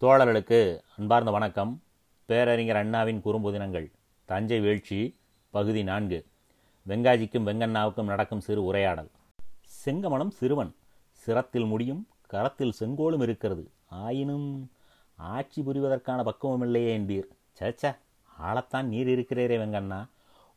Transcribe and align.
தோழர்களுக்கு 0.00 0.80
அன்பார்ந்த 0.98 1.30
வணக்கம். 1.30 1.82
பேரறிஞர் 2.24 2.76
அண்ணாவின் 2.76 3.22
குறும்புதினங்கள் 3.24 3.90
தஞ்சை 4.24 4.60
வீழ்ச்சி 4.60 5.16
பகுதி 5.50 5.84
நான்கு. 5.84 6.26
வெங்காஜிக்கும் 6.88 7.46
வெங்கண்ணாவுக்கும் 7.46 8.04
நடக்கும் 8.04 8.40
சிறு 8.40 8.64
உரையாடல். 8.64 9.10
செங்கமணம் 9.84 10.28
சிறுவன். 10.28 10.74
சிரத்தில் 11.26 11.66
முடியும் 11.66 12.08
கரத்தில் 12.26 12.72
செங்கோலும் 12.72 13.20
இருக்கிறது. 13.20 13.70
ஆயினும் 13.86 14.70
ஆட்சி 15.16 15.62
புரிவதற்கான 15.62 16.24
பக்குவமில்லையே 16.24 16.98
என்பீர். 16.98 17.24
சச்ச 17.60 17.96
ஆளத்தான் 18.42 18.82
நீர் 18.82 19.08
இருக்கிறீரே 19.08 19.56
வெங்கண்ணா. 19.56 20.08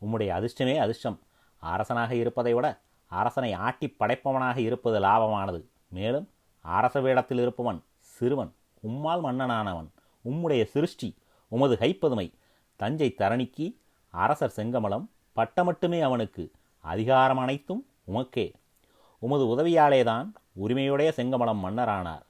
உம்முடைய 0.04 0.28
அதிர்ஷ்டமே 0.28 0.76
அதிர்ஷ்டம். 0.76 1.20
அரசனாக 1.58 2.14
இருப்பதை 2.14 2.54
விட 2.54 2.80
அரசனை 3.06 3.52
ஆட்டி 3.52 3.96
படைப்பவனாக 4.00 4.56
இருப்பது 4.56 5.00
லாபமானது. 5.00 5.64
மேலும் 5.88 6.28
அரச 6.60 7.00
வேடத்தில் 7.00 7.38
இருப்பவன் 7.38 7.82
சிறுவன். 7.98 8.54
உம்மால் 8.88 9.22
மன்னனானவன். 9.24 9.88
உம்முடைய 10.24 10.64
சிருஷ்டி 10.64 11.16
உமது 11.48 11.76
கைப்பதுமை 11.80 12.32
தஞ்சை 12.76 13.14
தரணிக்கு 13.18 13.76
அரசர் 14.08 14.52
செங்கமலம் 14.56 15.08
பட்டம் 15.32 15.64
மட்டுமே 15.64 16.00
அவனுக்கு 16.00 16.50
அதிகாரம் 16.80 17.38
அனைத்தும் 17.38 17.86
உமக்கே. 18.08 18.52
உமது 19.18 19.44
உதவியாலேதான் 19.44 20.32
உரிமையுடைய 20.62 21.08
செங்கமலம் 21.08 21.64
மன்னரானார். 21.64 22.22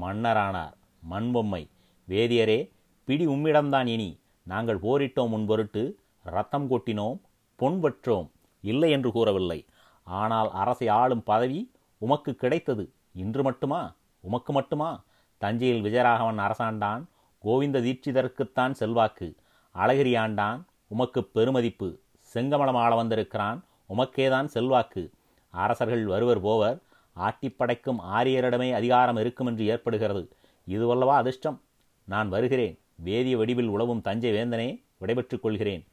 மன்னரானார் 0.00 0.72
மண்பொம்மை. 1.10 1.70
வேதியரே 2.08 2.70
பிடி 3.04 3.26
உம்மிடம்தான் 3.26 3.86
இனி. 3.86 4.20
நாங்கள் 4.42 4.78
போரிட்டோம் 4.78 5.28
முன்பொருட்டு 5.28 5.92
ரத்தம் 6.22 6.70
கொட்டினோம் 6.70 7.20
பொன் 7.56 7.82
பெற்றோம். 7.82 8.30
இல்லை 8.60 8.90
என்று 8.90 9.12
கூறவில்லை. 9.12 9.66
ஆனால் 10.04 10.50
அரசை 10.50 10.88
ஆளும் 10.88 11.22
பதவி 11.22 11.70
உமக்கு 11.98 12.34
கிடைத்தது. 12.34 12.92
இன்று 13.12 13.42
மட்டுமா? 13.42 13.94
உமக்கு 14.20 14.52
மட்டுமா? 14.52 15.04
தஞ்சையில் 15.42 15.84
விஜயராகவன் 15.84 16.36
அரசாண்டான் 16.36 17.08
கோவிந்த 17.38 17.80
தீட்சிதருக்குத்தான் 17.80 18.70
செல்வாக்கு 18.70 19.34
அழகிரி 19.74 20.14
ஆண்டான் 20.24 20.60
உமக்கு 20.86 21.20
பெருமதிப்பு 21.34 21.88
செங்கமலம் 22.34 22.78
ஆள 22.84 22.94
வந்திருக்கிறான் 22.94 23.64
உமக்கேதான் 23.96 24.44
செல்வாக்கு. 24.44 25.10
அரசர்கள் 25.50 26.04
வருவர் 26.06 26.40
போவர் 26.40 26.78
ஆட்டிப்படைக்கும் 27.16 27.98
ஆரியரிடமே 28.14 28.72
அதிகாரம் 28.72 29.16
இருக்கும் 29.16 29.46
என்று 29.46 29.64
ஏற்படுகிறது. 29.66 30.22
இதுவல்லவா 30.68 31.16
அதிர்ஷ்டம்? 31.22 31.60
நான் 32.04 32.28
வருகிறேன். 32.28 32.78
வேதிய 32.94 33.36
வடிவில் 33.36 33.68
உழவும் 33.68 34.00
தஞ்சை 34.00 34.32
வேந்தனே 34.32 34.82
விடைபெற்றுக் 34.98 35.42
கொள்கிறேன். 35.42 35.86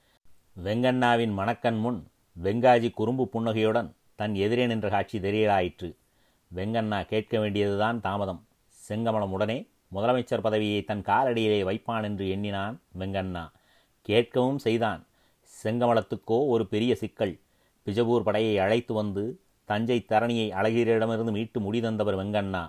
வெங்கண்ணாவின் 0.63 1.33
மணக்கண் 1.33 1.79
முன் 1.79 2.07
வெங்காஜி 2.43 2.91
குறும்பு 2.93 3.27
புன்னகையுடன் 3.27 3.93
தன் 4.15 4.35
எதிரே 4.35 4.67
நின்ற 4.67 4.89
காட்சி 4.89 5.19
தெரியலாயிற்று. 5.19 5.95
வெங்கண்ணா 6.55 7.05
கேட்க 7.05 7.39
வேண்டியதுதான் 7.39 8.01
தாமதம். 8.01 8.43
செங்கமலம் 8.89 9.33
உடனே 9.37 9.67
முதலமைச்சர் 9.95 10.41
பதவியை 10.41 10.83
தன் 10.83 11.01
காலடியிலே 11.01 11.59
வைப்பான் 11.69 12.03
என்று 12.03 12.29
எண்ணினான் 12.29 12.81
வெங்கண்ணா. 12.99 13.51
கேட்கவும் 14.07 14.55
செய்தான். 14.55 15.01
செங்கமலத்துக்கோ 15.63 16.37
ஒரு 16.47 16.67
பெரிய 16.67 16.95
சிக்கல். 16.95 17.39
பிஜபூர் 17.85 18.19
படையை 18.19 18.57
அழைத்து 18.57 18.93
வந்து 18.93 19.41
தஞ்சை 19.65 20.05
தரணியை 20.09 20.47
அழகிரிடமிருந்து 20.59 21.31
மீட்டு 21.31 21.59
முடிதந்தவர் 21.59 22.19
வெங்கண்ணா. 22.21 22.63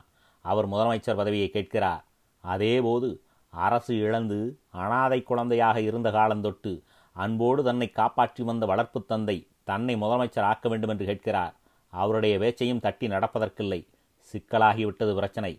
அவர் 0.44 0.68
முதலமைச்சர் 0.68 1.20
பதவியை 1.20 1.48
கேட்கிறார். 1.50 2.04
அதேபோது 2.44 3.08
அரசு 3.50 3.98
இழந்து 3.98 4.58
அனாதை 4.70 5.22
குழந்தையாக 5.22 5.80
இருந்த 5.80 6.10
காலந்தொட்டு 6.10 6.82
அன்போடு 7.16 7.62
தன்னை 7.64 7.90
காப்பாற்றி 7.90 8.42
வந்த 8.44 8.66
வளர்ப்பு 8.66 9.04
தந்தை 9.04 9.46
தன்னை 9.64 9.94
முதலமைச்சர் 9.96 10.48
ஆக்க 10.50 10.68
வேண்டும் 10.68 10.88
என்று 10.88 11.04
கேட்கிறார். 11.04 11.54
அவருடைய 11.92 12.38
பேச்சையும் 12.38 12.80
தட்டி 12.80 13.06
நடப்பதற்கில்லை. 13.08 13.80
சிக்கலாகிவிட்டது 14.30 15.14
பிரச்சனை. 15.14 15.52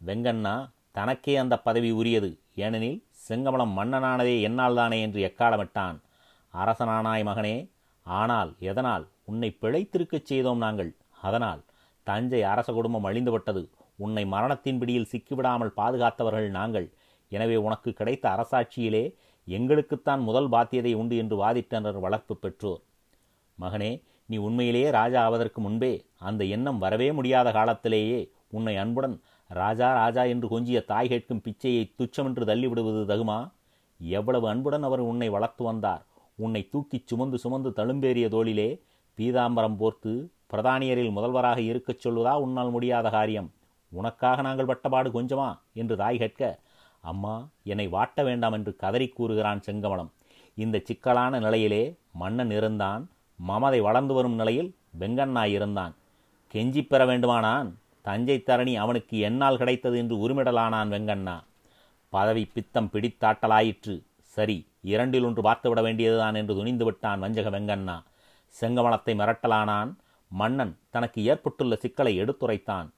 வெங்கண்ணா 0.00 0.54
தனக்கே 0.96 1.34
அந்த 1.42 1.54
பதவி 1.66 1.90
உரியது. 2.00 2.30
ஏனெனில் 2.64 3.00
செங்கமலம் 3.26 3.72
மன்னனானதே 3.78 4.34
என்னால் 4.48 4.78
தானே 4.80 4.98
என்று 5.06 5.20
எக்காலமிட்டான். 5.28 5.96
அரசனானாய் 6.54 7.24
மகனே 7.28 7.56
ஆனால் 8.06 8.50
எதனால் 8.70 9.04
உன்னை 9.30 9.48
பிழைத்திருக்கச் 9.62 10.28
செய்தோம் 10.30 10.62
நாங்கள்? 10.64 10.90
அதனால் 11.26 11.60
தஞ்சை 12.06 12.42
அரச 12.52 12.68
குடும்பம் 12.72 13.06
அழிந்துவிட்டது 13.08 13.62
உன்னை 14.04 14.24
மரணத்தின் 14.34 14.78
பிடியில் 14.80 15.10
சிக்கிவிடாமல் 15.12 15.76
பாதுகாத்தவர்கள் 15.80 16.50
நாங்கள். 16.58 16.86
எனவே 17.32 17.56
உனக்கு 17.66 17.90
கிடைத்த 17.98 18.24
அரசாட்சியிலே 18.34 19.04
எங்களுக்குத்தான் 19.48 20.22
முதல் 20.28 20.48
பாத்தியதை 20.54 20.92
உண்டு 21.00 21.14
என்று 21.22 21.36
வாதிட்டனர் 21.42 21.98
வளர்ப்பு 22.04 22.34
பெற்றோர். 22.36 22.82
மகனே 23.58 23.90
நீ 24.28 24.36
உண்மையிலேயே 24.46 24.88
ராஜா 24.98 25.20
ஆவதற்கு 25.26 25.60
முன்பே 25.66 25.92
அந்த 26.28 26.42
எண்ணம் 26.54 26.80
வரவே 26.84 27.08
முடியாத 27.18 27.48
காலத்திலேயே 27.58 28.18
உன்னை 28.56 28.74
அன்புடன் 28.82 29.16
ராஜா 29.48 29.94
ராஜா 29.94 30.22
என்று 30.22 30.60
கொஞ்சிய 30.60 30.84
தாய் 30.84 31.08
கேட்கும் 31.08 31.42
பிச்சையை 31.44 31.92
துச்சமென்று 31.98 32.44
தள்ளிவிடுவது 32.44 33.02
தகுமா? 33.08 33.50
எவ்வளவு 33.98 34.48
அன்புடன் 34.48 34.82
அவர் 34.82 35.00
உன்னை 35.00 35.28
வளர்த்து 35.28 35.64
வந்தார். 35.64 36.06
உன்னை 36.34 36.68
தூக்கிச் 36.72 37.06
சுமந்து 37.06 37.38
சுமந்து 37.38 37.72
தழும்பேறிய 37.76 38.28
தோளிலே 38.28 38.82
பீதாம்பரம் 39.18 39.76
போர்த்து 39.76 40.30
பிரதானியரில் 40.52 41.10
முதல்வராக 41.10 41.60
இருக்கச் 41.60 42.08
சொல்வதா 42.08 42.34
உன்னால் 42.34 42.70
முடியாத 42.70 43.10
காரியம்? 43.10 43.52
உனக்காக 43.88 44.42
நாங்கள் 44.42 44.66
பட்டபாடு 44.66 45.22
கொஞ்சமா? 45.22 45.58
என்று 45.74 45.96
தாய் 45.96 46.18
கேட்க 46.18 46.58
அம்மா 47.00 47.48
என்னை 47.64 47.88
வாட்ட 47.88 48.24
வேண்டாம் 48.24 48.52
என்று 48.52 48.76
கதறி 48.76 49.08
கூறுகிறான் 49.08 49.60
செங்கமலம். 49.66 50.08
இந்த 50.54 50.80
சிக்கலான 50.84 51.38
நிலையிலே 51.38 51.94
மன்னன் 52.12 52.50
இருந்தான். 52.50 53.10
மமதை 53.36 53.80
வளர்ந்து 53.80 54.14
வரும் 54.14 54.34
நிலையில் 54.34 54.74
வெங்கண்ணா 54.98 55.44
இருந்தான். 55.44 55.94
கெஞ்சி 56.52 56.86
பெற 56.86 57.06
வேண்டுமானான்? 57.06 57.78
தஞ்சை 58.08 58.36
தரணி 58.46 58.74
அவனுக்கு 58.84 59.16
என்னால் 59.28 59.60
கிடைத்தது 59.60 59.96
என்று 60.02 60.16
உரிமிடலானான் 60.24 60.90
வெங்கண்ணா. 60.94 61.36
பதவி 62.12 62.44
பித்தம் 62.54 62.90
பிடித்தாட்டலாயிற்று. 62.92 63.94
சரி 64.34 64.58
இரண்டில் 64.92 65.26
ஒன்று 65.28 65.42
பார்த்துவிட 65.42 65.80
வேண்டியதுதான் 65.86 66.36
என்று 66.40 66.54
துணிந்து 66.58 66.84
விட்டான் 66.84 67.22
வஞ்சக 67.24 67.48
வெங்கண்ணா. 67.56 67.96
செங்கமலத்தை 68.60 69.12
மிரட்டலானான். 69.20 69.90
மன்னன் 70.30 70.72
தனக்கு 70.94 71.18
ஏற்பட்டுள்ள 71.30 71.74
சிக்கலை 71.82 72.12
எடுத்துரைத்தான். 72.22 72.88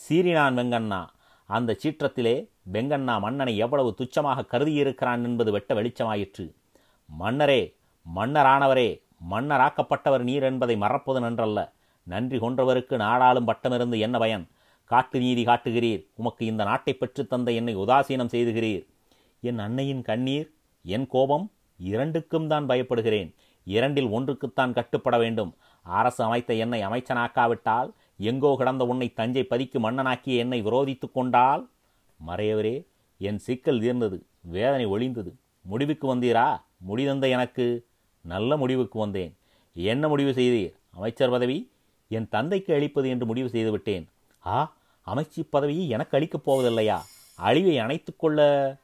சீறினான் 0.00 0.56
வெங்கண்ணா. 0.60 1.00
அந்த 1.48 1.76
சீற்றத்திலே 1.82 2.34
வெங்கண்ணா 2.72 3.14
மன்னனை 3.24 3.54
எவ்வளவு 3.64 3.90
துச்சமாக 3.98 4.44
கருதியிருக்கிறான் 4.52 5.22
என்பது 5.28 5.50
வெட்ட 5.56 5.70
வெளிச்சமாயிற்று. 5.78 6.46
மன்னரே 7.08 7.60
மன்னரானவரே 8.06 8.88
மன்னராக்கப்பட்டவர் 9.30 10.24
நீர் 10.28 10.46
என்பதை 10.50 10.76
மறப்பது 10.84 11.20
நன்றல்ல. 11.20 11.60
நன்றி 12.06 12.36
கொன்றவருக்கு 12.38 12.94
நாடாளும் 13.04 13.48
பட்டமிருந்து 13.48 13.98
என்ன 14.06 14.18
பயன்? 14.18 14.44
காட்டு 14.92 15.18
நீதி 15.24 15.42
காட்டுகிறீர். 15.44 16.02
உமக்கு 16.20 16.42
இந்த 16.50 16.62
நாட்டை 16.70 16.92
பெற்று 17.00 17.22
தந்த 17.32 17.50
என்னை 17.58 17.74
உதாசீனம் 17.82 18.32
செய்துகிறீர். 18.34 18.84
என் 19.48 19.60
அன்னையின் 19.66 20.02
கண்ணீர் 20.08 20.48
என் 20.84 21.06
கோபம் 21.14 21.46
இரண்டுக்கும் 21.80 22.48
தான் 22.52 22.68
பயப்படுகிறேன். 22.70 23.30
இரண்டில் 23.66 24.08
ஒன்றுக்குத்தான் 24.16 24.74
கட்டுப்பட 24.78 25.16
வேண்டும். 25.22 25.50
அரசு 25.86 26.20
அமைத்த 26.26 26.54
என்னை 26.64 26.80
அமைச்சனாக்காவிட்டால் 26.88 27.90
எங்கோ 28.30 28.50
கிடந்த 28.60 28.82
உன்னை 28.92 29.08
தஞ்சை 29.18 29.44
பதிக்கு 29.52 29.78
மன்னனாக்கிய 29.84 30.42
என்னை 30.44 30.58
விரோதித்து 30.66 31.06
கொண்டால் 31.12 31.62
மறையவரே 32.20 32.76
என் 33.20 33.40
சிக்கல் 33.46 33.80
தீர்ந்தது 33.84 34.18
வேதனை 34.56 34.86
ஒளிந்தது 34.94 35.30
முடிவுக்கு 35.64 36.06
வந்தீரா? 36.12 36.48
முடிதந்த 36.88 37.24
எனக்கு 37.36 37.66
நல்ல 38.24 38.56
முடிவுக்கு 38.62 38.96
வந்தேன். 39.04 39.32
என்ன 39.76 40.04
முடிவு 40.12 40.32
செய்தீர்? 40.38 40.74
அமைச்சர் 40.98 41.34
பதவி 41.34 41.58
என் 42.10 42.28
தந்தைக்கு 42.34 42.70
அளிப்பது 42.76 43.08
என்று 43.14 43.26
முடிவு 43.30 43.48
செய்துவிட்டேன். 43.54 44.04
ஆ 44.44 44.58
அமைச்சு 45.06 45.46
பதவியை 45.50 45.88
எனக்கு 45.88 46.18
அளிக்கப் 46.18 46.50
போவதில்லையா? 46.50 46.98
அழிவை 47.36 47.78
அணைத்து 47.78 48.16
கொள்ள 48.16 48.76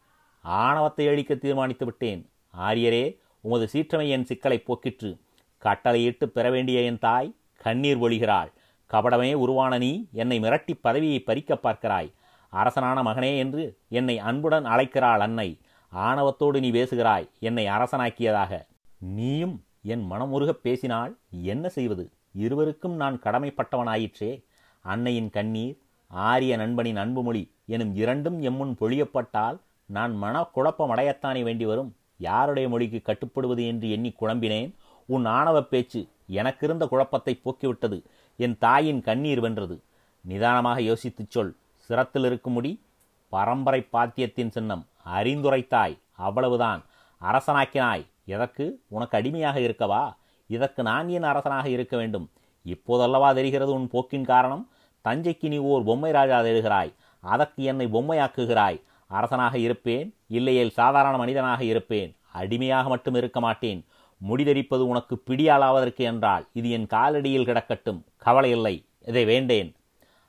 ஆணவத்தை 0.43 1.09
அழிக்க 1.09 1.35
தீர்மானித்து 1.35 1.85
விட்டேன். 1.85 2.31
ஆரியரே 2.59 3.19
உமது 3.41 3.69
சீற்றமை 3.73 4.09
என் 4.09 4.25
சிக்கலை 4.25 4.63
போக்கிற்று. 4.67 5.19
கட்டளையிட்டு 5.59 6.29
பெற 6.29 6.51
வேண்டிய 6.51 6.81
என் 6.81 6.99
தாய் 6.99 7.35
கண்ணீர் 7.57 7.99
ஒழிகிறாள். 7.99 8.53
கபடமே 8.91 9.35
உருவான 9.35 9.79
நீ 9.79 10.07
என்னை 10.13 10.41
மிரட்டி 10.41 10.79
பதவியை 10.81 11.21
பறிக்க 11.21 11.55
பார்க்கிறாய். 11.55 12.13
அரசனான 12.51 13.03
மகனே 13.03 13.37
என்று 13.37 13.79
என்னை 13.89 14.19
அன்புடன் 14.19 14.67
அழைக்கிறாள் 14.67 15.19
அன்னை. 15.19 15.59
ஆணவத்தோடு 15.95 16.59
நீ 16.59 16.71
பேசுகிறாய் 16.71 17.31
என்னை 17.39 17.67
அரசனாக்கியதாக. 17.67 18.67
நீயும் 18.99 19.65
என் 19.83 20.11
மனமுருகப் 20.11 20.63
பேசினால் 20.63 21.19
என்ன 21.43 21.69
செய்வது? 21.69 22.11
இருவருக்கும் 22.33 22.95
நான் 22.95 23.21
கடமைப்பட்டவனாயிற்றே. 23.25 24.45
அன்னையின் 24.83 25.31
கண்ணீர் 25.31 25.79
ஆரிய 26.07 26.57
நண்பனின் 26.57 26.97
அன்புமொழி 26.97 27.51
எனும் 27.67 27.95
இரண்டும் 27.95 28.43
எம்முன் 28.43 28.77
பொழியப்பட்டால் 28.81 29.59
நான் 29.87 30.17
மன 30.17 30.43
குழப்பம் 30.43 30.95
அடையத்தானே 30.95 31.43
வேண்டி 31.43 31.67
வரும்? 31.67 31.97
யாருடைய 32.17 32.69
மொழிக்கு 32.69 33.03
கட்டுப்படுவது 33.03 33.67
என்று 33.67 33.91
எண்ணி 33.91 34.15
குழம்பினேன்? 34.21 34.75
உன் 35.07 35.25
ஆணவப் 35.25 35.71
பேச்சு 35.71 36.09
எனக்கிருந்த 36.27 36.87
குழப்பத்தை 36.87 37.41
போக்கிவிட்டது. 37.45 38.03
என் 38.37 38.59
தாயின் 38.59 39.03
கண்ணீர் 39.03 39.41
வென்றது. 39.41 39.83
நிதானமாக 40.21 40.81
யோசித்துச் 40.81 41.31
சொல். 41.31 41.57
சிரத்தில் 41.89 42.25
இருக்கும்படி 42.25 42.83
பரம்பரை 43.29 43.87
பாத்தியத்தின் 43.93 44.49
சின்னம். 44.49 44.87
அறிந்துரைத்தாய். 45.15 45.99
அவ்வளவுதான். 46.17 46.85
அரசனாக்கினாய். 47.23 48.07
எதற்கு? 48.25 48.81
உனக்கு 48.89 49.19
அடிமையாக 49.19 49.59
இருக்கவா? 49.59 50.17
இதற்கு 50.47 50.83
நான் 50.83 51.09
ஏன் 51.09 51.23
அரசனாக 51.23 51.69
இருக்க 51.69 51.97
வேண்டும்? 51.97 52.31
இப்போதல்லவா 52.67 53.35
தெரிகிறது 53.35 53.73
உன் 53.73 53.89
போக்கின் 53.89 54.25
காரணம்? 54.25 54.69
தஞ்சைக்கு 55.07 55.49
நீ 55.49 55.57
ஓர் 55.57 55.83
பொம்மை 55.85 56.11
ராஜா 56.11 56.41
தேடுகிறாய். 56.41 56.93
அதற்கு 57.21 57.63
என்னை 57.63 57.87
பொம்மையாக்குகிறாய். 57.87 58.81
அரசனாக 59.07 59.59
இருப்பேன் 59.59 60.15
இல்லையேல் 60.27 60.71
சாதாரண 60.71 61.17
மனிதனாக 61.17 61.65
இருப்பேன். 61.65 62.17
அடிமையாக 62.33 62.89
மட்டும் 62.89 63.15
இருக்க 63.15 63.41
மாட்டேன். 63.41 63.85
முடிதெறிப்பது 64.29 64.83
உனக்கு 64.93 65.23
பிடியாலாவதற்கு 65.31 65.97
என்றால் 65.97 66.47
இது 66.53 66.71
என் 66.71 66.87
காலடியில் 66.87 67.45
கிடக்கட்டும். 67.45 68.05
கவலை 68.17 68.51
இல்லை 68.51 68.85
இதை 69.05 69.25
வேண்டேன். 69.25 69.75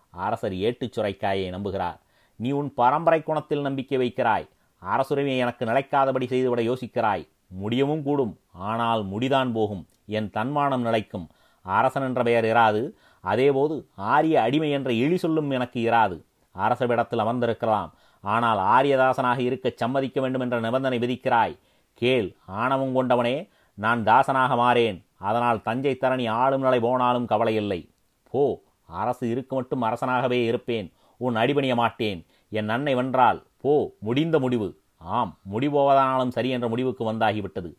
அரசர் 0.09 0.55
ஏட்டுச் 0.55 0.99
சுரைக்காயை 0.99 1.51
நம்புகிறார். 1.51 1.99
நீ 2.35 2.51
உன் 2.51 2.73
பரம்பரை 2.73 3.23
குணத்தில் 3.23 3.61
நம்பிக்கை 3.61 3.97
வைக்கிறாய். 3.97 4.47
அரசுரிமையை 4.85 5.37
எனக்கு 5.37 5.65
நிலைக்காதபடி 5.65 6.27
செய்துவிட 6.27 6.61
யோசிக்கிறாய். 6.61 7.27
முடியவும் 7.47 8.03
கூடும் 8.03 8.39
ஆனால் 8.51 9.03
முடிதான் 9.03 9.51
போகும். 9.51 9.87
என் 10.05 10.29
தன்மானம் 10.29 10.81
நிலைக்கும். 10.81 11.29
அரசன் 11.61 12.03
என்ற 12.03 12.23
பெயர் 12.23 12.45
இராது. 12.45 12.91
அதேபோது 13.21 13.89
ஆரிய 13.95 14.41
அடிமை 14.41 14.71
என்ற 14.71 14.93
இழி 14.93 15.17
சொல்லும் 15.17 15.49
எனக்கு 15.49 15.79
இராது. 15.91 16.25
அரசவிடத்தில் 16.51 17.19
அமர்ந்திருக்கலாம். 17.19 17.93
ஆனால் 18.21 18.57
ஆரியதாசனாக 18.57 19.39
இருக்கச் 19.39 19.77
சம்மதிக்க 19.77 20.21
வேண்டும் 20.21 20.41
என்ற 20.41 20.59
நிபந்தனை 20.59 20.99
விதிக்கிறாய். 20.99 21.57
கேள் 21.93 22.35
ஆணவம் 22.45 22.95
கொண்டவனே 22.95 23.49
நான் 23.73 24.03
தாசனாக 24.03 24.55
மாறேன். 24.55 25.05
அதனால் 25.17 25.61
தஞ்சை 25.61 25.97
தரணி 26.01 26.29
ஆளும் 26.29 26.61
நிலை 26.61 26.79
போனாலும் 26.79 27.25
கவலை 27.25 27.55
இல்லை 27.55 27.89
போ 28.31 28.63
அரசு 28.85 29.29
இருக்கு 29.29 29.55
மட்டும் 29.55 29.81
அரசனாகவே 29.81 30.43
இருப்பேன். 30.45 30.93
உன் 31.17 31.35
அடிபணிய 31.35 31.75
மாட்டேன். 31.75 32.25
என் 32.49 32.69
அன்னை 32.69 32.95
வென்றால் 32.95 33.43
போ 33.57 33.95
முடிந்த 33.99 34.39
முடிவு. 34.39 34.81
ஆம் 34.97 35.39
முடிபோவதானாலும் 35.51 36.27
சரி 36.27 36.49
என்ற 36.49 36.67
முடிவுக்கு 36.67 37.13
வந்தாகிவிட்டது. 37.13 37.73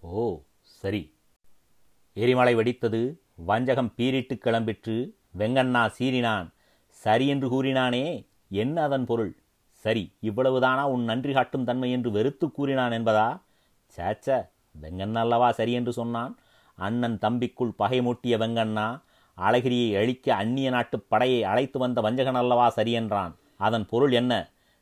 ஓ 0.00 0.40
சரி. 0.60 1.16
எரிமலை 2.12 2.56
வெடித்தது 2.56 3.20
வஞ்சகம் 3.38 3.92
பீரிட்டு 3.96 4.34
கிளம்பிற்று. 4.44 4.96
வெங்கண்ணா 5.38 5.82
சீறினான். 5.96 6.46
சரி 7.02 7.26
என்று 7.26 7.46
கூறினானே 7.48 8.04
என்ன 8.62 8.76
அதன் 8.82 9.04
பொருள்? 9.04 9.32
சரி 9.84 10.04
இவ்வளவுதானா 10.22 10.84
உன் 10.94 11.04
நன்றி 11.04 11.32
காட்டும் 11.32 11.64
தன்மை 11.64 11.88
என்று 11.90 12.10
வெறுத்து 12.10 12.46
கூறினான் 12.50 12.92
என்பதா? 12.92 13.28
சேச்ச 13.98 14.36
வெங்கண்ணா 14.82 15.22
அல்லவா 15.24 15.48
சரி 15.52 15.72
என்று 15.72 15.92
சொன்னான். 15.92 16.32
அண்ணன் 16.78 17.18
தம்பிக்குள் 17.24 17.74
பகை 17.76 17.98
மூட்டிய 18.02 18.36
வெங்கண்ணா 18.38 18.86
அழகிரியை 19.38 19.90
அழிக்க 20.00 20.26
அந்நிய 20.34 20.68
நாட்டு 20.70 20.96
படையை 21.12 21.40
அழைத்து 21.44 21.78
வந்த 21.78 22.00
வஞ்சகன் 22.00 22.40
அல்லவா 22.42 22.68
சரி 22.68 22.92
என்றான். 22.92 23.32
அதன் 23.56 23.86
பொருள் 23.86 24.12
என்ன? 24.12 24.32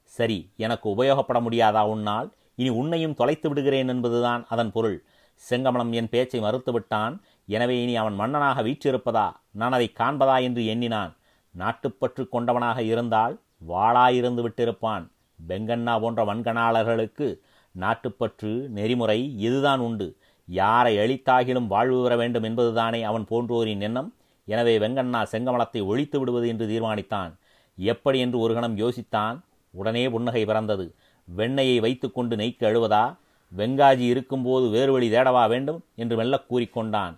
சரி 0.04 0.38
எனக்கு 0.56 0.87
உபயோகப்பட 0.94 1.38
முடியாதா 1.40 1.82
உன்னால்? 1.94 2.28
இனி 2.54 2.70
உன்னையும் 2.81 3.14
தொலைத்து 3.14 3.49
விடுகிறேன் 3.49 3.88
என்பதுதான் 3.88 4.43
அதன் 4.49 4.72
பொருள். 4.72 4.99
செங்கமலம் 5.43 5.93
என் 5.99 6.08
பேச்சை 6.08 6.40
மறுத்துவிட்டான். 6.40 7.14
எனவே 7.54 7.76
இனி 7.82 7.94
அவன் 8.02 8.16
மன்னனாக 8.20 8.62
வீற்றிருப்பதா? 8.62 9.26
நான் 9.60 9.76
அதை 9.76 9.88
காண்பதா 10.00 10.37
என்று 10.46 10.62
எண்ணினான். 10.72 11.12
நாட்டுப்பற்று 11.54 12.22
கொண்டவனாக 12.34 12.78
இருந்தால் 12.93 13.34
வாளாயிருந்து 13.70 14.43
விட்டிருப்பான். 14.46 15.04
வெங்கண்ணா 15.38 15.94
போன்ற 16.00 16.20
வன்கணாளர்களுக்கு 16.25 17.26
நாட்டுப்பற்று 17.75 18.52
நெறிமுறை 18.76 19.19
இதுதான் 19.46 19.82
உண்டு. 19.87 20.06
யாரை 20.49 20.93
எளித்தாகிலும் 21.02 21.69
வாழ்வு 21.75 21.99
பெற 22.04 22.14
வேண்டும் 22.16 22.46
என்பதுதானே 22.49 23.00
அவன் 23.10 23.25
போன்றோரின் 23.31 23.84
எண்ணம். 23.88 24.10
எனவே 24.49 24.75
வெங்கண்ணா 24.78 25.20
செங்கமலத்தை 25.32 25.81
ஒழித்து 25.90 26.16
விடுவது 26.20 26.46
என்று 26.52 26.66
தீர்மானித்தான். 26.72 27.32
எப்படி 27.78 28.19
என்று 28.19 28.38
ஒரு 28.44 28.52
கணம் 28.54 28.76
யோசித்தான். 28.76 29.37
உடனே 29.75 30.04
புன்னகை 30.08 30.43
பிறந்தது. 30.44 30.87
வெண்ணையை 31.28 31.76
வைத்துக்கொண்டு 31.81 32.34
நெய்க்கு 32.37 32.64
அழுவதா? 32.70 33.04
வெங்காஜி 33.52 34.06
இருக்கும்போது 34.14 34.66
வேறு 34.69 34.93
வழி 34.93 35.08
தேடவா 35.10 35.44
வேண்டும்? 35.49 35.81
என்று 35.96 36.14
மெல்ல 36.16 36.37
கூறிக்கொண்டான். 36.50 37.14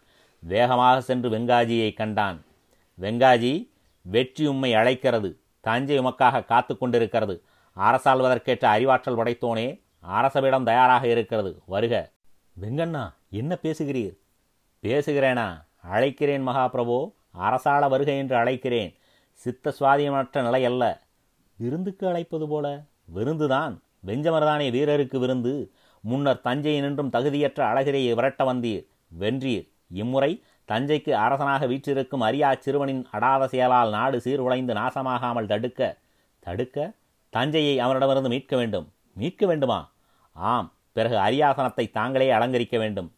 வேகமாக 0.47 1.01
சென்று 1.01 1.31
வெங்காஜியை 1.31 1.95
கண்டான். 1.95 2.45
வெங்காஜி 3.01 3.69
வெற்றி 4.03 4.47
உம்மை 4.47 4.75
அழைக்கிறது. 4.75 5.39
தஞ்சை 5.61 5.99
உமக்காக 5.99 6.45
காத்து 6.45 6.79
கொண்டிருக்கிறது. 6.79 7.43
அரசாள்வதற்கேற்ற 7.77 8.65
அறிவாற்றல் 8.65 9.17
படைத்தோனே 9.17 9.83
அரசவிடம் 10.01 10.65
தயாராக 10.65 11.07
இருக்கிறது. 11.07 11.63
வருக. 11.67 12.11
வெங்கண்ணா 12.61 13.13
என்ன 13.31 13.59
பேசுகிறீர்? 13.63 14.17
பேசுகிறேனா? 14.83 15.65
அழைக்கிறேன் 15.93 16.47
மகாபிரபோ. 16.47 17.13
அரசாள 17.39 17.89
வருக 17.89 18.13
என்று 18.13 18.37
அழைக்கிறேன். 18.37 18.95
சித்த 19.33 19.75
சுவாதீனமற்ற 19.81 20.43
நிலை 20.43 20.65
அல்ல. 20.65 21.03
விருந்துக்கு 21.57 22.07
அழைப்பது 22.07 22.49
போல? 22.49 22.83
விருந்துதான். 23.15 23.79
வெஞ்சமர்தானே 24.07 24.71
வீரருக்கு 24.71 25.19
விருந்து. 25.19 25.71
முன்னர் 26.01 26.41
தஞ்சையினின்றும் 26.45 26.81
நின்றும் 26.81 27.11
தகுதியற்ற 27.13 27.73
அழகிரையை 27.73 28.15
விரட்ட 28.15 28.55
வந்தீர். 28.55 28.87
வென்றீர். 29.21 29.73
இம்முறை 29.87 30.43
தஞ்சைக்கு 30.69 31.11
அரசனாக 31.11 31.67
வீற்றிருக்கும் 31.67 32.21
அரியா 32.21 32.59
சிறுவனின் 32.59 33.07
அடாத 33.11 33.49
செயலால் 33.49 33.91
நாடு 33.91 34.19
சீர்குலைந்து 34.19 34.75
நாசமாகாமல் 34.75 35.47
தடுக்க 35.47 35.99
தடுக்க 36.41 36.93
தஞ்சையை 37.31 37.81
அவனிடமிருந்து 37.81 38.29
மீட்க 38.29 38.57
வேண்டும். 38.57 38.93
மீட்க 39.15 39.47
வேண்டுமா? 39.47 39.93
ஆம். 40.33 40.73
பிறகு 40.93 41.17
அரியாசனத்தை 41.17 41.91
தாங்களே 41.91 42.31
அலங்கரிக்க 42.31 42.79
வேண்டும். 42.79 43.13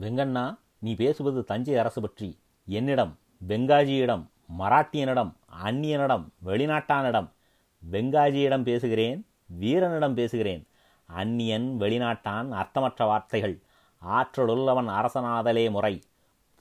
வெங்கண்ணா 0.00 0.58
நீ 0.78 0.94
பேசுவது 0.94 1.44
தஞ்சை 1.44 1.76
அரசு 1.76 2.00
பற்றி. 2.00 2.38
என்னிடம் 2.66 3.18
வெங்காஜியிடம் 3.48 4.26
மராட்டியனிடம் 4.58 5.32
அந்நியனிடம் 5.64 6.24
வெளிநாட்டானிடம் 6.46 7.28
வெங்காஜியிடம் 7.90 8.62
பேசுகிறேன் 8.62 9.26
வீரனிடம் 9.46 10.14
பேசுகிறேன். 10.14 10.66
அந்நியன் 11.06 11.76
வெளிநாட்டான் 11.80 12.48
அர்த்தமற்ற 12.48 13.04
வார்த்தைகள். 13.04 13.60
ஆற்றலுள்ளவன் 14.04 14.88
அரசனாதலே 14.88 15.70
முறை. 15.70 16.02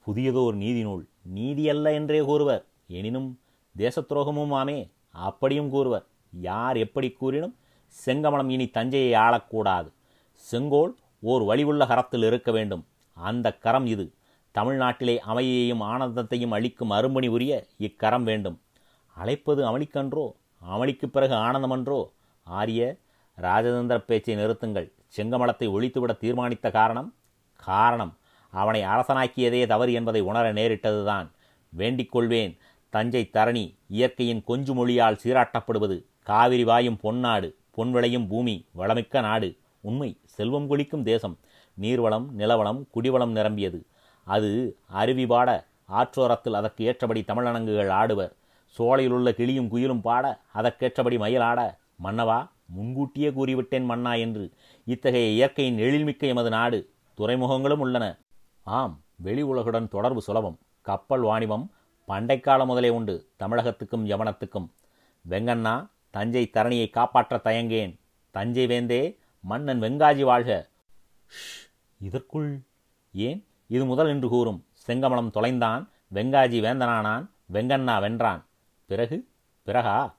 புதியதோர் 0.06 0.54
நீதி 0.54 0.82
நூல் 0.82 1.08
நீதியல்ல 1.36 1.94
என்றே 1.94 2.20
கூறுவர். 2.20 2.66
எனினும் 2.88 3.40
தேசத்துரோகமும் 3.78 4.52
ஆமே. 4.52 4.92
அப்படியும் 5.12 5.70
கூறுவர். 5.70 6.06
யார் 6.32 6.78
எப்படி 6.78 7.12
கூறினும் 7.12 7.56
செங்கமலம் 8.06 8.50
இனி 8.50 8.68
தஞ்சையை 8.68 9.22
ஆளக்கூடாது. 9.22 9.92
செங்கோல் 10.34 10.98
ஓர் 11.20 11.42
வழிவுள்ள 11.42 11.88
கரத்தில் 11.88 12.24
இருக்க 12.24 12.52
வேண்டும். 12.52 12.86
அந்த 13.14 13.54
கரம் 13.54 13.86
இது. 13.86 14.14
தமிழ்நாட்டிலே 14.54 15.18
அமையையும் 15.18 15.82
ஆனந்தத்தையும் 15.82 16.50
அளிக்கும் 16.50 16.92
அரும்பணி 16.92 17.28
உரிய 17.28 17.66
இக்கரம் 17.78 18.24
வேண்டும். 18.24 18.62
அழைப்பது 19.16 19.64
அமளிக்கன்றோ? 19.64 20.32
அமளிக்கு 20.70 21.06
பிறகு 21.06 21.34
ஆனந்தமன்றோ? 21.34 22.10
ஆரிய 22.44 22.96
ராஜதந்திர 23.38 23.98
பேச்சை 23.98 24.36
நிறுத்துங்கள். 24.36 24.92
செங்கமலத்தை 25.18 25.68
ஒழித்துவிட 25.68 26.18
தீர்மானித்த 26.18 26.72
காரணம் 26.72 27.14
காரணம். 27.64 28.18
அவனை 28.52 28.82
அரசனாக்கியதே 28.82 29.68
தவறு 29.68 29.94
என்பதை 29.94 30.22
உணர 30.22 30.54
நேரிட்டதுதான். 30.54 31.28
வேண்டிக் 31.70 32.12
கொள்வேன். 32.12 32.58
தஞ்சை 32.90 33.30
தரணி 33.34 33.76
இயற்கையின் 33.88 34.44
கொஞ்சு 34.44 34.74
மொழியால் 34.74 35.20
சீராட்டப்படுவது 35.24 36.06
காவிரி 36.24 36.64
வாயும் 36.64 36.98
பொன்னாடு 36.98 37.56
பொன்விளையும் 37.78 38.28
பூமி 38.28 38.66
வளமிக்க 38.78 39.22
நாடு. 39.22 39.58
உண்மை 39.82 40.18
செல்வம் 40.24 40.68
கொளிக்கும் 40.68 41.04
தேசம். 41.04 41.38
நீர்வளம் 41.82 42.26
நிலவளம் 42.38 42.86
குடிவளம் 42.96 43.32
நிரம்பியது. 43.32 43.86
அது 44.24 44.78
அருவி 44.88 45.26
பாட 45.26 45.68
ஆற்றோரத்தில் 45.86 46.54
அதற்கு 46.54 46.86
ஏற்றபடி 46.86 47.22
தமிழனங்குகள் 47.22 47.88
ஆடுவர். 47.88 48.32
சோலையிலுள்ள 48.78 49.32
கிளியும் 49.32 49.70
குயிலும் 49.72 50.02
பாட 50.02 50.40
அதற்கேற்றபடி 50.56 51.18
மயிலாட 51.18 51.78
மன்னவா 52.04 52.50
முன்கூட்டியே 52.66 53.30
கூறிவிட்டேன் 53.30 53.86
மன்னா 53.86 54.14
என்று. 54.14 54.52
இத்தகைய 54.86 55.28
இயற்கையின் 55.28 55.78
எழில்மிக்க 55.78 56.20
எமது 56.20 56.50
நாடு. 56.50 56.90
துறைமுகங்களும் 57.20 57.80
உள்ளன. 57.80 58.18
ஆம் 58.64 59.02
வெளி 59.16 59.44
உலகுடன் 59.44 59.88
தொடர்பு 59.88 60.22
சுலபம். 60.22 60.60
கப்பல் 60.82 61.22
வாணிபம் 61.22 61.72
பண்டைக்கால 62.08 62.66
முதலே 62.66 62.90
உண்டு 62.90 63.30
தமிழகத்துக்கும் 63.40 64.06
யவனத்துக்கும். 64.06 64.70
வெங்கண்ணா 65.30 65.90
தஞ்சை 66.10 66.50
தரணியை 66.54 66.90
காப்பாற்ற 66.90 67.38
தயங்கேன். 67.38 68.00
தஞ்சை 68.32 68.68
வேந்தே 68.68 69.18
மன்னன் 69.42 69.82
வெங்காஜி 69.82 70.24
வாழ்க. 70.24 70.70
ஷ், 71.28 71.72
இதற்குள்? 72.00 72.62
ஏன்? 73.14 73.48
இது 73.68 73.86
முதல் 73.86 74.08
என்று 74.08 74.30
கூறும். 74.30 74.66
செங்கமலம் 74.88 75.32
தொலைந்தான். 75.34 75.88
வெங்காஜி 76.14 76.60
வேந்தனானான். 76.60 77.30
வெங்கண்ணா 77.54 78.00
வென்றான். 78.00 78.44
பிறகு? 78.86 79.28
பிறகா? 79.66 80.14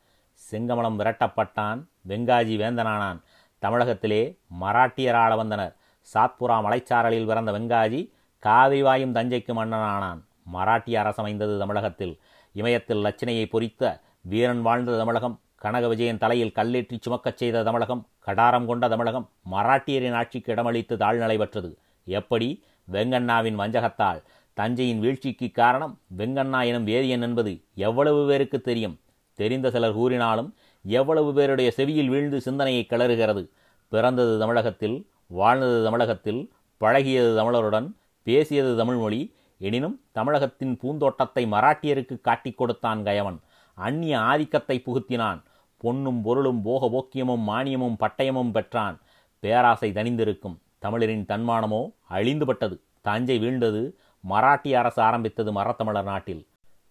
செங்கமலம் 0.51 0.99
விரட்டப்பட்டான். 0.99 1.85
வெங்காஜி 2.09 2.57
வேந்தனானான். 2.57 3.21
தமிழகத்திலே 3.59 4.39
மராட்டியர் 4.61 5.15
ஆள 5.15 5.37
வந்தனர். 5.37 5.77
சாத்புரா 6.15 6.61
மலைச்சாரலில் 6.63 7.27
பிறந்த 7.27 7.53
வெங்காஜி 7.53 8.11
காவிரி 8.39 8.83
வாயும் 8.83 9.15
தஞ்சைக்கு 9.15 9.53
மன்னனானான். 9.53 10.21
மராட்டிய 10.55 10.97
அரசமைந்தது 11.03 11.59
தமிழகத்தில். 11.59 12.19
இமயத்தில் 12.53 13.05
லட்சணையை 13.05 13.49
பொறித்த 13.49 14.01
வீரன் 14.21 14.63
வாழ்ந்த 14.63 14.97
தமிழகம் 14.97 15.41
கனக 15.57 15.89
விஜயன் 15.89 16.19
தலையில் 16.19 16.53
கல்லேற்றி 16.55 16.99
சுமக்கச் 17.01 17.37
செய்த 17.37 17.63
தமிழகம் 17.63 18.07
கடாரம் 18.27 18.65
கொண்ட 18.65 18.89
தமிழகம் 18.89 19.29
மராட்டியரின் 19.53 20.15
ஆட்சிக்கு 20.15 20.55
இடமளித்து 20.55 20.97
தாழ்நிலை 20.97 21.39
பெற்றது. 21.39 21.79
எப்படி? 22.05 22.65
வெங்கண்ணாவின் 22.93 23.59
வஞ்சகத்தால். 23.59 24.23
தஞ்சையின் 24.53 25.01
வீழ்ச்சிக்கு 25.01 25.51
காரணம் 25.51 25.99
வெங்கண்ணா 26.17 26.67
எனும் 26.67 26.87
வேதியன் 26.87 27.23
என்பது 27.23 27.61
எவ்வளவு 27.75 28.27
பேருக்கு 28.27 28.61
தெரியும்? 28.61 28.99
தெரிந்த 29.35 29.71
சிலர் 29.71 29.93
கூறினாலும் 29.93 30.55
எவ்வளவு 30.83 31.35
பேருடைய 31.35 31.71
செவியில் 31.71 32.09
வீழ்ந்து 32.09 32.41
சிந்தனையை 32.41 32.87
கிளறுகிறது. 32.91 33.49
பிறந்தது 33.89 34.39
தமிழகத்தில் 34.39 35.11
வாழ்ந்தது 35.31 35.83
தமிழகத்தில் 35.83 36.41
பழகியது 36.81 37.31
தமிழருடன் 37.39 37.87
பேசியது 38.27 38.77
தமிழ்மொழி 38.77 39.21
எனினும் 39.61 39.97
தமிழகத்தின் 40.13 40.75
பூந்தோட்டத்தை 40.81 41.43
மராட்டியருக்கு 41.47 42.21
காட்டிக் 42.21 42.59
கொடுத்தான் 42.59 43.01
கயவன். 43.03 43.39
அந்நிய 43.79 44.15
ஆதிக்கத்தை 44.21 44.77
புகுத்தினான். 44.87 45.41
பொன்னும் 45.77 46.23
பொருளும் 46.23 46.63
போக 46.63 46.89
போக்கியமும் 46.89 47.45
மானியமும் 47.49 47.97
பட்டயமும் 48.01 48.51
பெற்றான். 48.51 48.97
பேராசை 49.43 49.93
தனிந்திருக்கும் 49.93 50.57
தமிழரின் 50.79 51.25
தன்மானமோ 51.29 51.83
அழிந்துபட்டது. 52.11 52.77
தஞ்சை 53.01 53.37
வீழ்ந்தது 53.39 53.83
மராட்டிய 54.25 54.79
அரசு 54.79 55.03
ஆரம்பித்தது 55.03 55.53
மரத்தமிழர் 55.53 56.11
நாட்டில். 56.13 56.43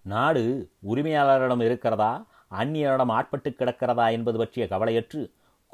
நாடு 0.06 0.44
உரிமையாளரிடம் 0.88 1.64
இருக்கிறதா? 1.64 2.26
அந்நியரிடம் 2.60 3.12
ஆட்பட்டு 3.18 3.50
கிடக்கிறதா 3.50 4.12
என்பது 4.12 4.38
பற்றிய 4.38 4.68
கவலையற்று 4.70 5.22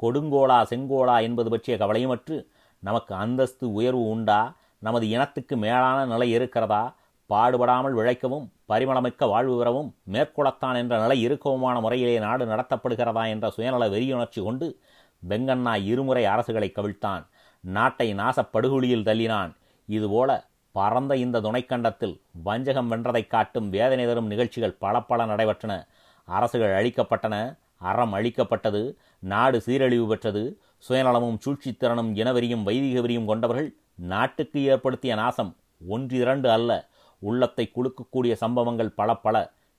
கொடுங்கோளா 0.02 0.58
செங்கோளா 0.70 1.16
என்பது 1.22 1.48
பற்றிய 1.50 1.74
கவலையுமற்று 1.78 2.36
நமக்கு 2.86 3.14
அந்தஸ்து 3.14 3.72
உயர்வு 3.72 4.08
உண்டா? 4.08 4.52
நமது 4.78 5.08
இனத்துக்கு 5.08 5.56
மேலான 5.56 6.06
நிலை 6.06 6.30
இருக்கிறதா? 6.30 6.94
பாடுபடாமல் 7.28 7.94
விழைக்கவும் 7.94 8.48
பரிமளமிக்க 8.68 9.28
வாழ்வு 9.28 9.58
பெறவும் 9.58 9.94
மேற்கொள்ளத்தான் 10.12 10.76
என்ற 10.76 11.00
நிலை 11.00 11.26
இருக்கவுமான 11.26 11.80
முறையிலே 11.80 12.18
நாடு 12.18 12.46
நடத்தப்படுகிறதா 12.46 13.28
என்ற 13.28 13.50
சுயநல 13.50 13.88
வெறியுணர்ச்சி 13.88 14.42
கொண்டு 14.42 14.80
வெங்கண்ணா 15.28 15.84
இருமுறை 15.84 16.24
அரசுகளை 16.24 16.72
கவிழ்த்தான். 16.72 17.26
நாட்டை 17.60 18.14
நாசப்படுகுழியில் 18.14 19.02
தள்ளினான். 19.02 19.56
இதுபோல 19.86 20.46
பரந்த 20.72 21.16
இந்த 21.16 21.40
துணைக்கண்டத்தில் 21.40 22.20
வஞ்சகம் 22.44 22.90
வென்றதைக் 22.92 23.26
காட்டும் 23.26 23.70
வேதனை 23.70 24.04
தரும் 24.04 24.26
நிகழ்ச்சிகள் 24.26 24.72
பல 24.72 25.00
பல 25.00 25.26
நடைபெற்றன. 25.26 25.86
அரசுகள் 26.24 26.84
அழிக்கப்பட்டன. 26.84 27.58
அறம் 27.88 28.14
அழிக்கப்பட்டது 28.14 28.80
நாடு 29.18 29.60
சீரழிவு 29.60 30.06
பெற்றது 30.08 30.42
சுயநலமும் 30.88 31.38
சூழ்ச்சித்திறனும் 31.44 32.10
இனவெறியும் 32.20 32.62
வைதிக 32.62 33.00
வெறியும் 33.00 33.24
கொண்டவர்கள் 33.24 33.70
நாட்டுக்கு 33.94 34.58
ஏற்படுத்திய 34.64 35.14
நாசம் 35.14 35.52
ஒன்றிரண்டு 35.88 36.48
அல்ல. 36.50 36.88
உள்ளத்தை 37.18 37.70
குலுக்கக்கூடிய 37.70 38.32
சம்பவங்கள் 38.32 38.96
பல 39.00 39.14
பல. 39.16 39.36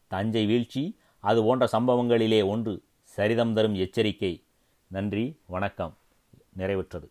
தஞ்சை 0.07 0.45
வீழ்ச்சி 0.45 0.83
அது 1.23 1.43
போன்ற 1.43 1.67
சம்பவங்களிலே 1.71 2.41
ஒன்று 2.45 2.73
சரிதம் 3.17 3.53
தரும் 3.53 3.75
எச்சரிக்கை. 3.75 4.33
நன்றி 4.87 5.25
வணக்கம். 5.45 5.93
நிறைவுற்றது. 6.57 7.07